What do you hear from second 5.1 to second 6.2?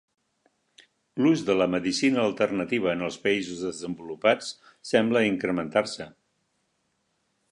incrementar-se.